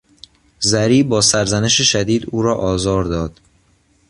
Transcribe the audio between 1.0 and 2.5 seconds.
با سرزنش شدید او